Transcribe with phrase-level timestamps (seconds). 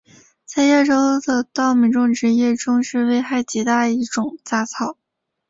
[0.45, 4.97] 在亚洲的稻米种植业中是危害极大的一种杂草。